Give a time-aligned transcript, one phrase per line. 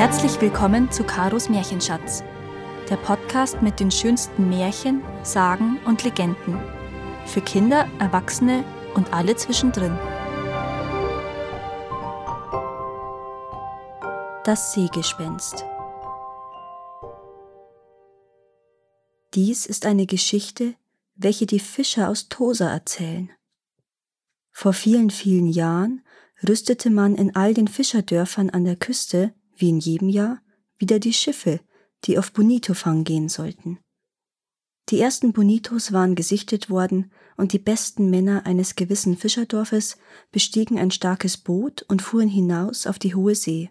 [0.00, 2.24] Herzlich willkommen zu Karos Märchenschatz,
[2.88, 6.58] der Podcast mit den schönsten Märchen, Sagen und Legenden.
[7.26, 9.94] Für Kinder, Erwachsene und alle zwischendrin.
[14.44, 15.66] Das Seegespenst.
[19.34, 20.76] Dies ist eine Geschichte,
[21.14, 23.30] welche die Fischer aus Tosa erzählen.
[24.50, 26.02] Vor vielen, vielen Jahren
[26.48, 30.40] rüstete man in all den Fischerdörfern an der Küste, wie in jedem Jahr,
[30.78, 31.60] wieder die Schiffe,
[32.04, 33.78] die auf Bonitofang gehen sollten.
[34.88, 39.98] Die ersten Bonitos waren gesichtet worden und die besten Männer eines gewissen Fischerdorfes
[40.32, 43.70] bestiegen ein starkes Boot und fuhren hinaus auf die hohe See.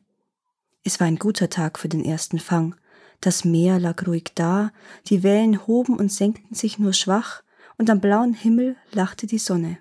[0.83, 2.75] Es war ein guter Tag für den ersten Fang.
[3.19, 4.71] Das Meer lag ruhig da,
[5.08, 7.44] die Wellen hoben und senkten sich nur schwach,
[7.77, 9.77] und am blauen Himmel lachte die Sonne.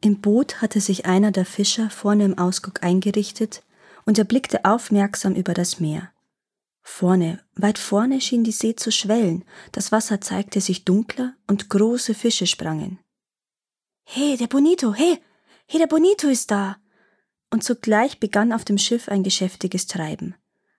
[0.00, 3.62] Im Boot hatte sich einer der Fischer vorne im Ausguck eingerichtet
[4.08, 6.10] und er blickte aufmerksam über das Meer.
[6.80, 12.14] Vorne, weit vorne schien die See zu schwellen, das Wasser zeigte sich dunkler und große
[12.14, 12.98] Fische sprangen.
[14.04, 15.18] He, der Bonito, he,
[15.66, 16.78] he, der Bonito ist da!
[17.50, 20.34] Und zugleich begann auf dem Schiff ein geschäftiges Treiben.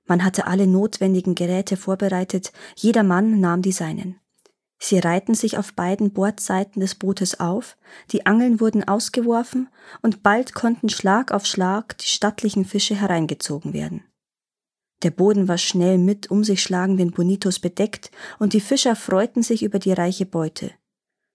[0.06, 4.20] Man hatte alle notwendigen Geräte vorbereitet, jeder Mann nahm die seinen.
[4.80, 7.78] Sie reihten sich auf beiden Bordseiten des Bootes auf,
[8.12, 9.68] die Angeln wurden ausgeworfen,
[10.02, 14.04] und bald konnten Schlag auf Schlag die stattlichen Fische hereingezogen werden.
[15.04, 19.64] Der Boden war schnell mit um sich schlagenden Bonitos bedeckt, und die Fischer freuten sich
[19.64, 20.72] über die reiche Beute.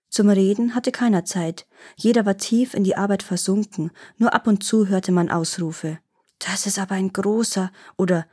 [0.08, 4.62] Zum Reden hatte keiner Zeit, jeder war tief in die Arbeit versunken, nur ab und
[4.62, 5.98] zu hörte man Ausrufe.
[6.38, 8.26] Das ist aber ein großer oder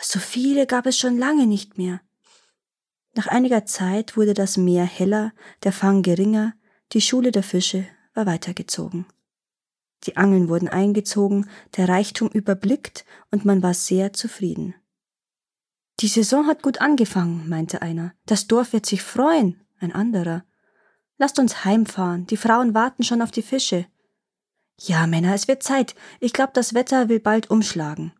[0.00, 2.00] so viele gab es schon lange nicht mehr.
[3.14, 6.54] Nach einiger Zeit wurde das Meer heller, der Fang geringer,
[6.92, 9.06] die Schule der Fische war weitergezogen.
[10.04, 14.74] Die Angeln wurden eingezogen, der Reichtum überblickt und man war sehr zufrieden.
[16.00, 18.12] Die Saison hat gut angefangen, meinte einer.
[18.26, 20.44] Das Dorf wird sich freuen, ein anderer.
[21.16, 23.86] Lasst uns heimfahren, die Frauen warten schon auf die Fische.
[24.80, 25.94] Ja, Männer, es wird Zeit.
[26.18, 28.12] Ich glaube, das Wetter will bald umschlagen.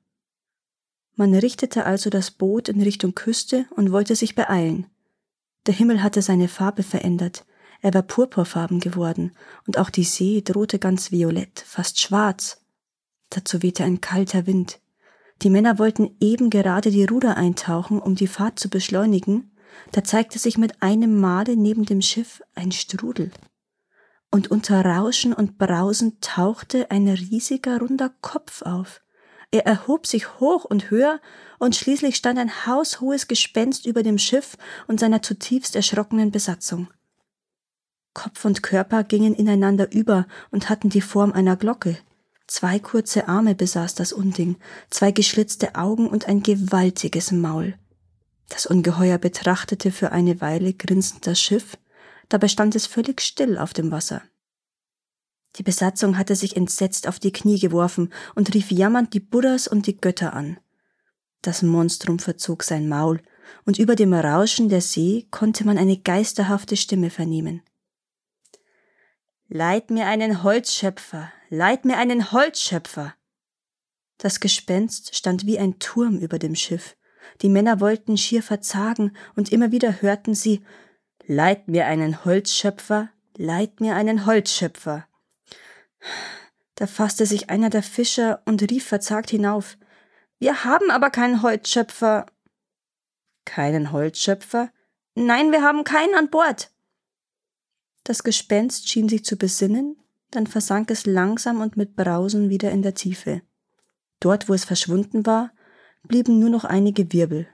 [1.17, 4.87] Man richtete also das Boot in Richtung Küste und wollte sich beeilen.
[5.67, 7.45] Der Himmel hatte seine Farbe verändert,
[7.81, 9.33] er war purpurfarben geworden,
[9.67, 12.65] und auch die See drohte ganz violett, fast schwarz.
[13.31, 14.81] Dazu wehte ein kalter Wind.
[15.43, 19.51] Die Männer wollten eben gerade die Ruder eintauchen, um die Fahrt zu beschleunigen,
[19.93, 23.31] da zeigte sich mit einem Male neben dem Schiff ein Strudel.
[24.31, 29.03] Und unter Rauschen und Brausen tauchte ein riesiger runder Kopf auf.
[29.55, 31.21] Er erhob sich hoch und höher,
[31.61, 34.57] und schließlich stand ein haushohes Gespenst über dem Schiff
[34.89, 36.89] und seiner zutiefst erschrockenen Besatzung.
[38.15, 41.97] Kopf und Körper gingen ineinander über und hatten die Form einer Glocke.
[42.49, 44.57] Zwei kurze Arme besaß das Unding,
[44.91, 47.79] zwei geschlitzte Augen und ein gewaltiges Maul.
[48.49, 51.79] Das Ungeheuer betrachtete für eine Weile grinsend das Schiff,
[52.29, 54.21] dabei stand es völlig still auf dem Wasser.
[55.57, 59.87] Die Besatzung hatte sich entsetzt auf die Knie geworfen und rief jammernd die Buddhas und
[59.87, 60.59] die Götter an.
[61.43, 63.21] Das Monstrum verzog sein Maul,
[63.67, 67.63] und über dem Rauschen der See konnte man eine geisterhafte Stimme vernehmen.
[69.49, 73.15] Leid mir einen Holzschöpfer, leid mir einen Holzschöpfer.
[74.17, 76.97] Das Gespenst stand wie ein Turm über dem Schiff.
[77.43, 80.65] Die Männer wollten schier verzagen, und immer wieder hörten sie
[81.27, 85.07] Leid mir einen Holzschöpfer, leid mir einen Holzschöpfer.
[86.75, 89.79] Da fasste sich einer der Fischer und rief verzagt hinauf
[90.39, 92.27] Wir haben aber keinen Holzschöpfer.
[93.45, 94.71] Keinen Holzschöpfer?
[95.15, 96.73] Nein, wir haben keinen an Bord.
[98.03, 99.97] Das Gespenst schien sich zu besinnen,
[100.31, 103.43] dann versank es langsam und mit Brausen wieder in der Tiefe.
[104.21, 105.53] Dort, wo es verschwunden war,
[106.03, 107.47] blieben nur noch einige Wirbel.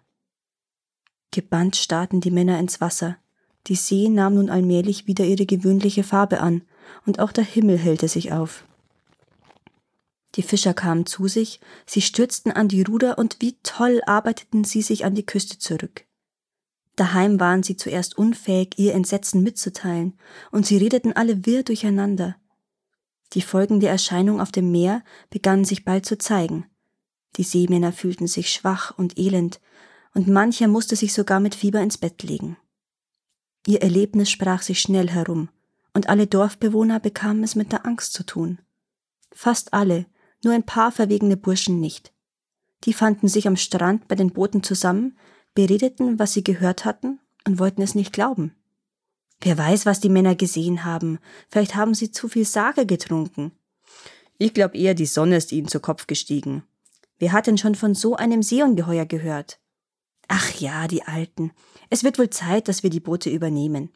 [1.30, 3.18] Gebannt starrten die Männer ins Wasser.
[3.66, 6.62] Die See nahm nun allmählich wieder ihre gewöhnliche Farbe an,
[7.06, 8.64] und auch der Himmel hellte sich auf.
[10.36, 14.82] Die Fischer kamen zu sich, sie stürzten an die Ruder und wie toll arbeiteten sie
[14.82, 16.04] sich an die Küste zurück.
[16.96, 20.18] Daheim waren sie zuerst unfähig, ihr Entsetzen mitzuteilen,
[20.50, 22.36] und sie redeten alle wirr durcheinander.
[23.32, 26.66] Die folgende Erscheinung auf dem Meer begannen sich bald zu zeigen.
[27.36, 29.60] Die Seemänner fühlten sich schwach und elend,
[30.14, 32.56] und mancher musste sich sogar mit Fieber ins Bett legen.
[33.66, 35.48] Ihr Erlebnis sprach sich schnell herum,
[35.94, 38.58] und alle Dorfbewohner bekamen es mit der Angst zu tun.
[39.32, 40.06] Fast alle,
[40.42, 42.12] nur ein paar verwegene Burschen nicht.
[42.84, 45.18] Die fanden sich am Strand bei den Booten zusammen,
[45.54, 48.54] beredeten, was sie gehört hatten und wollten es nicht glauben.
[49.40, 53.52] Wer weiß, was die Männer gesehen haben, vielleicht haben sie zu viel Sage getrunken.
[54.38, 56.62] Ich glaube eher, die Sonne ist ihnen zu Kopf gestiegen.
[57.18, 59.60] Wer hat denn schon von so einem Seeungeheuer gehört?
[60.28, 61.52] Ach ja, die Alten.
[61.90, 63.90] Es wird wohl Zeit, dass wir die Boote übernehmen.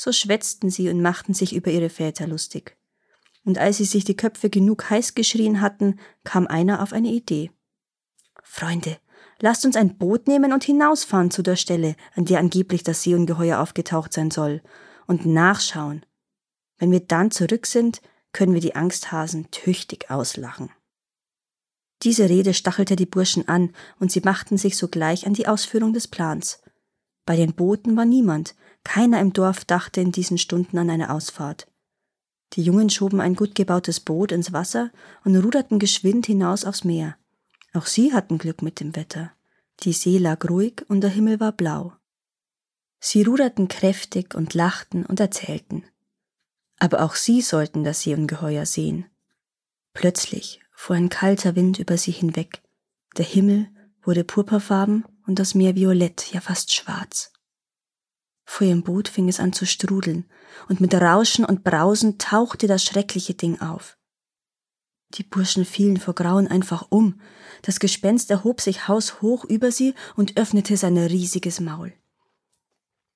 [0.00, 2.76] So schwätzten sie und machten sich über ihre Väter lustig.
[3.44, 7.50] Und als sie sich die Köpfe genug heiß geschrien hatten, kam einer auf eine Idee.
[8.44, 8.98] Freunde,
[9.40, 13.58] lasst uns ein Boot nehmen und hinausfahren zu der Stelle, an der angeblich das Seeungeheuer
[13.58, 14.62] aufgetaucht sein soll,
[15.08, 16.06] und nachschauen.
[16.76, 18.00] Wenn wir dann zurück sind,
[18.30, 20.70] können wir die Angsthasen tüchtig auslachen.
[22.04, 26.06] Diese Rede stachelte die Burschen an, und sie machten sich sogleich an die Ausführung des
[26.06, 26.62] Plans.
[27.26, 28.54] Bei den Booten war niemand,
[28.88, 31.68] keiner im Dorf dachte in diesen Stunden an eine Ausfahrt.
[32.54, 34.90] Die Jungen schoben ein gut gebautes Boot ins Wasser
[35.24, 37.18] und ruderten geschwind hinaus aufs Meer.
[37.74, 39.30] Auch sie hatten Glück mit dem Wetter.
[39.80, 41.92] Die See lag ruhig und der Himmel war blau.
[42.98, 45.84] Sie ruderten kräftig und lachten und erzählten.
[46.78, 49.04] Aber auch sie sollten das Seeungeheuer sehen.
[49.92, 52.62] Plötzlich fuhr ein kalter Wind über sie hinweg.
[53.18, 53.68] Der Himmel
[54.02, 57.32] wurde purpurfarben und das Meer violett, ja fast schwarz.
[58.50, 60.24] Vor ihrem Boot fing es an zu strudeln,
[60.70, 63.98] und mit Rauschen und Brausen tauchte das schreckliche Ding auf.
[65.10, 67.20] Die Burschen fielen vor Grauen einfach um.
[67.60, 71.92] Das Gespenst erhob sich haushoch über sie und öffnete sein riesiges Maul.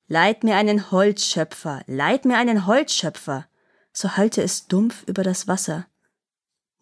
[0.06, 3.46] Leid mir einen Holzschöpfer, leid mir einen Holzschöpfer,
[3.90, 5.86] so hallte es dumpf über das Wasser.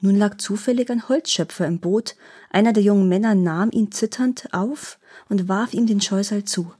[0.00, 2.16] Nun lag zufällig ein Holzschöpfer im Boot,
[2.50, 4.98] einer der jungen Männer nahm ihn zitternd auf
[5.28, 6.74] und warf ihm den Scheusal zu.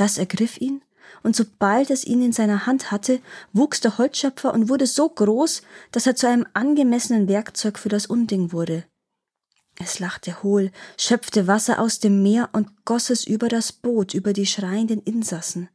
[0.00, 0.80] Das ergriff ihn,
[1.22, 3.20] und sobald es ihn in seiner Hand hatte,
[3.52, 5.60] wuchs der Holzschöpfer und wurde so groß,
[5.92, 8.84] dass er zu einem angemessenen Werkzeug für das Unding wurde.
[9.78, 14.32] Es lachte hohl, schöpfte Wasser aus dem Meer und goss es über das Boot, über
[14.32, 15.68] die schreienden Insassen.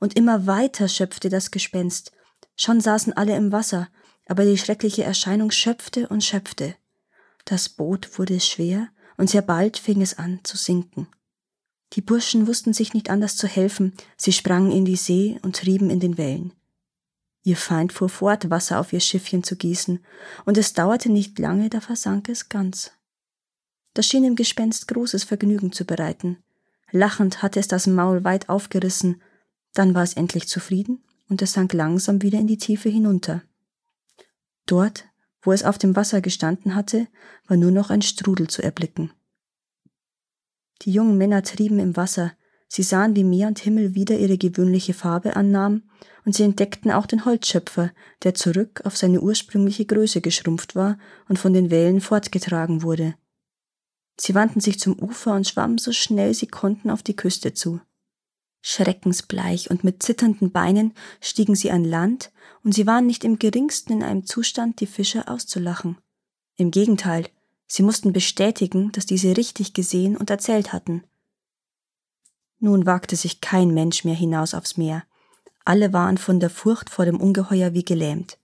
[0.00, 2.12] Und immer weiter schöpfte das Gespenst.
[2.56, 3.88] Schon saßen alle im Wasser,
[4.26, 6.76] aber die schreckliche Erscheinung schöpfte und schöpfte.
[7.44, 8.88] Das Boot wurde schwer,
[9.18, 11.08] und sehr bald fing es an zu sinken.
[11.96, 15.88] Die Burschen wussten sich nicht anders zu helfen, sie sprangen in die See und trieben
[15.88, 16.52] in den Wellen.
[17.42, 20.04] Ihr Feind fuhr fort, Wasser auf ihr Schiffchen zu gießen,
[20.44, 22.92] und es dauerte nicht lange, da versank es ganz.
[23.94, 26.36] Das schien dem Gespenst großes Vergnügen zu bereiten.
[26.90, 29.22] Lachend hatte es das Maul weit aufgerissen,
[29.72, 33.42] dann war es endlich zufrieden, und es sank langsam wieder in die Tiefe hinunter.
[34.66, 35.06] Dort,
[35.40, 37.06] wo es auf dem Wasser gestanden hatte,
[37.46, 39.12] war nur noch ein Strudel zu erblicken.
[40.82, 42.32] Die jungen Männer trieben im Wasser,
[42.68, 45.90] sie sahen, wie Meer und Himmel wieder ihre gewöhnliche Farbe annahmen,
[46.24, 47.92] und sie entdeckten auch den Holzschöpfer,
[48.24, 53.14] der zurück auf seine ursprüngliche Größe geschrumpft war und von den Wellen fortgetragen wurde.
[54.18, 57.80] Sie wandten sich zum Ufer und schwammen so schnell sie konnten auf die Küste zu.
[58.62, 62.32] Schreckensbleich und mit zitternden Beinen stiegen sie an Land,
[62.64, 65.98] und sie waren nicht im geringsten in einem Zustand, die Fischer auszulachen.
[66.56, 67.26] Im Gegenteil,
[67.66, 71.04] Sie mussten bestätigen, dass diese richtig gesehen und erzählt hatten.
[72.58, 75.04] Nun wagte sich kein Mensch mehr hinaus aufs Meer.
[75.64, 78.38] Alle waren von der Furcht vor dem Ungeheuer wie gelähmt.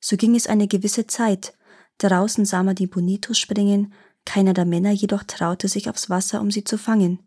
[0.00, 1.54] So ging es eine gewisse Zeit.
[1.98, 3.92] Draußen sah man die Bonitos springen,
[4.24, 7.20] keiner der Männer jedoch traute sich aufs Wasser, um sie zu fangen.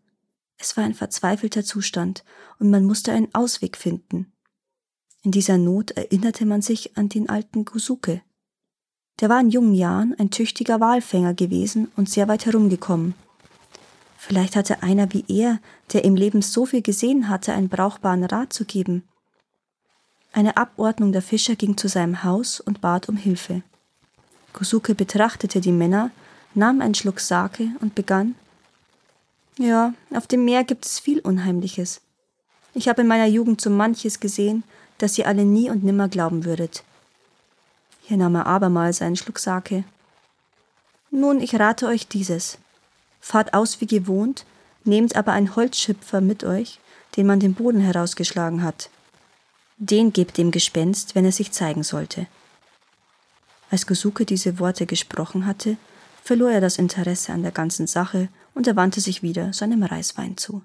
[0.58, 2.24] Es war ein verzweifelter Zustand,
[2.58, 4.32] und man musste einen Ausweg finden.
[5.22, 8.22] In dieser Not erinnerte man sich an den alten Gusuke.
[9.20, 13.14] Der war in jungen Jahren ein tüchtiger Walfänger gewesen und sehr weit herumgekommen.
[14.16, 15.58] Vielleicht hatte einer wie er,
[15.92, 19.04] der im Leben so viel gesehen hatte, einen brauchbaren Rat zu geben.
[20.32, 23.62] Eine Abordnung der Fischer ging zu seinem Haus und bat um Hilfe.
[24.52, 26.10] Kosuke betrachtete die Männer,
[26.54, 28.34] nahm einen Schluck Sake und begann
[29.56, 32.00] Ja, auf dem Meer gibt es viel Unheimliches.
[32.74, 34.62] Ich habe in meiner Jugend so manches gesehen,
[34.98, 36.84] das ihr alle nie und nimmer glauben würdet.
[38.08, 39.84] Hier nahm er abermals einen Schluck Sake.
[41.10, 42.56] Nun, ich rate euch dieses.
[43.20, 44.46] Fahrt aus wie gewohnt,
[44.82, 46.80] nehmt aber einen Holzschipfer mit euch,
[47.18, 48.88] den man den Boden herausgeschlagen hat.
[49.76, 52.26] Den gebt dem Gespenst, wenn er sich zeigen sollte.
[53.70, 55.76] Als Gosuke diese Worte gesprochen hatte,
[56.22, 60.38] verlor er das Interesse an der ganzen Sache und er wandte sich wieder seinem Reiswein
[60.38, 60.62] zu.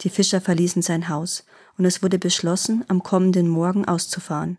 [0.00, 1.44] Die Fischer verließen sein Haus,
[1.78, 4.58] und es wurde beschlossen, am kommenden Morgen auszufahren.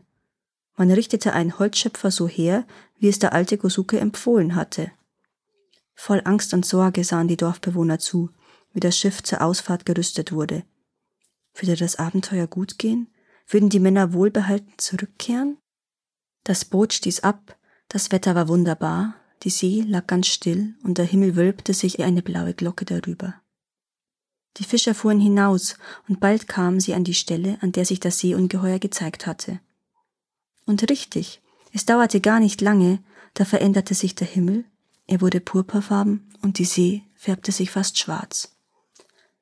[0.81, 2.65] Man richtete einen Holzschöpfer so her,
[2.97, 4.91] wie es der alte Gosuke empfohlen hatte.
[5.93, 8.31] Voll Angst und Sorge sahen die Dorfbewohner zu,
[8.73, 10.63] wie das Schiff zur Ausfahrt gerüstet wurde.
[11.53, 13.13] Würde das Abenteuer gut gehen?
[13.47, 15.59] Würden die Männer wohlbehalten zurückkehren?
[16.45, 21.05] Das Boot stieß ab, das Wetter war wunderbar, die See lag ganz still und der
[21.05, 23.35] Himmel wölbte sich wie eine blaue Glocke darüber.
[24.57, 25.77] Die Fischer fuhren hinaus,
[26.09, 29.59] und bald kamen sie an die Stelle, an der sich das Seeungeheuer gezeigt hatte.
[30.65, 31.41] Und richtig,
[31.73, 32.99] Es dauerte gar nicht lange,
[33.33, 34.65] da veränderte sich der Himmel,
[35.07, 38.55] er wurde purpurfarben und die See färbte sich fast schwarz.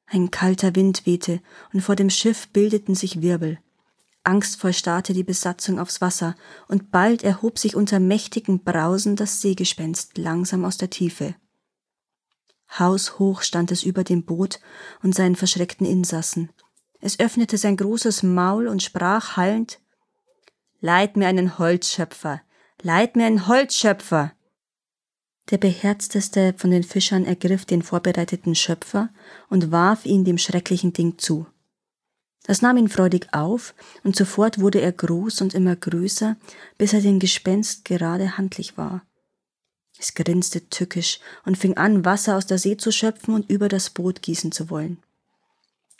[0.06, 1.42] Ein kalter Wind wehte
[1.74, 3.60] und vor dem Schiff bildeten sich Wirbel.
[4.24, 6.36] Angstvoll starrte die Besatzung aufs Wasser
[6.68, 11.36] und bald erhob sich unter mächtigem Brausen das Seegespenst langsam aus der Tiefe.
[12.78, 14.60] Haushoch stand es über dem Boot
[15.02, 16.52] und seinen verschreckten Insassen.
[17.00, 19.80] Es öffnete sein großes Maul und sprach hallend
[20.82, 22.42] Leid mir einen Holzschöpfer,
[22.82, 24.32] leid mir einen Holzschöpfer.
[25.50, 29.10] Der beherzteste von den Fischern ergriff den vorbereiteten Schöpfer
[29.50, 31.48] und warf ihn dem schrecklichen Ding zu.
[32.44, 36.38] Das nahm ihn freudig auf, und sofort wurde er groß und immer größer,
[36.78, 39.04] bis er dem Gespenst gerade handlich war.
[39.98, 43.90] Es grinste tückisch und fing an, Wasser aus der See zu schöpfen und über das
[43.90, 45.04] Boot gießen zu wollen.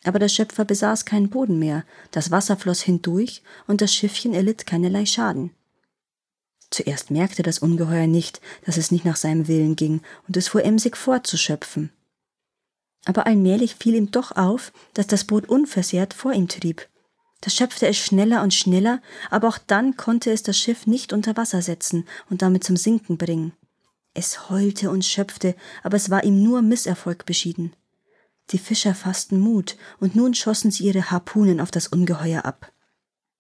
[0.04, 4.66] Aber der Schöpfer besaß keinen Boden mehr, das Wasser floss hindurch und das Schiffchen erlitt
[4.66, 5.52] keinerlei Schaden.
[6.72, 10.64] Zuerst merkte das Ungeheuer nicht, dass es nicht nach seinem Willen ging, und es fuhr
[10.64, 11.92] emsig fort zu schöpfen.
[13.06, 16.88] Aber allmählich fiel ihm doch auf, dass das Boot unversehrt vor ihm trieb.
[17.42, 21.38] Da schöpfte es schneller und schneller, aber auch dann konnte es das Schiff nicht unter
[21.38, 23.54] Wasser setzen und damit zum Sinken bringen.
[24.14, 27.74] Es heulte und schöpfte, aber es war ihm nur Misserfolg beschieden.
[28.52, 32.72] Die Fischer fassten Mut, und nun schossen sie ihre Harpunen auf das Ungeheuer ab.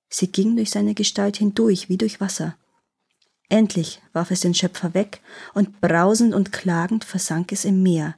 [0.09, 2.57] Sie gingen durch seine Gestalt hindurch wie durch Wasser.
[3.47, 5.21] Endlich warf es den Schöpfer weg,
[5.53, 8.15] und brausend und klagend versank es im Meer.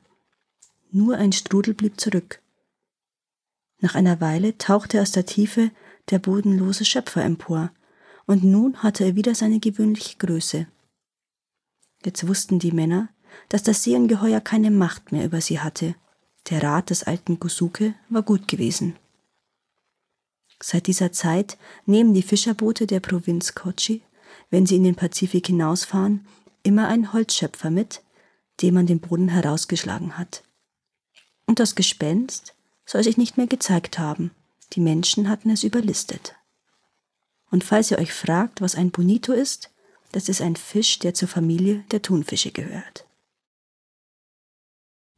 [0.91, 2.41] Nur ein Strudel blieb zurück.
[3.79, 5.71] Nach einer Weile tauchte aus der Tiefe
[6.09, 7.71] der bodenlose Schöpfer empor,
[8.25, 10.67] und nun hatte er wieder seine gewöhnliche Größe.
[12.03, 13.09] Jetzt wussten die Männer,
[13.49, 15.95] dass das Seeungeheuer keine Macht mehr über sie hatte.
[16.49, 18.95] Der Rat des alten Gusuke war gut gewesen.
[20.61, 24.01] Seit dieser Zeit nehmen die Fischerboote der Provinz Kochi,
[24.49, 26.25] wenn sie in den Pazifik hinausfahren,
[26.63, 28.01] immer einen Holzschöpfer mit,
[28.61, 30.43] den man den Boden herausgeschlagen hat.
[31.47, 32.53] Und das Gespenst
[32.85, 34.31] soll sich nicht mehr gezeigt haben.
[34.73, 36.35] Die Menschen hatten es überlistet.
[37.49, 39.71] Und falls ihr euch fragt, was ein Bonito ist,
[40.11, 43.05] das ist ein Fisch, der zur Familie der Thunfische gehört.